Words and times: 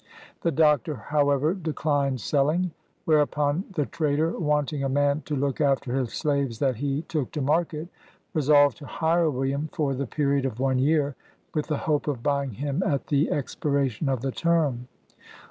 The 0.41 0.49
Doctor, 0.51 0.95
however, 0.95 1.53
declined 1.53 2.21
selling; 2.21 2.71
whereupon, 3.05 3.65
the 3.75 3.85
trader, 3.85 4.35
wanting 4.35 4.83
a 4.83 4.89
man 4.89 5.21
to 5.25 5.35
look 5.35 5.61
after 5.61 5.93
his 5.93 6.11
slaves 6.11 6.57
that 6.57 6.77
he 6.77 7.03
took 7.03 7.29
to 7.33 7.41
market, 7.43 7.87
resolved 8.33 8.79
to 8.79 8.87
hire 8.87 9.29
William 9.29 9.69
for 9.71 9.93
the 9.93 10.07
period 10.07 10.43
of 10.47 10.59
one 10.59 10.79
year, 10.79 11.13
with 11.53 11.67
the 11.67 11.77
hope 11.85 12.07
of 12.07 12.23
buying 12.23 12.53
him 12.53 12.81
at 12.81 13.05
the 13.05 13.27
expi 13.27 13.71
ration 13.71 14.09
of 14.09 14.21
the 14.23 14.31
term. 14.31 14.87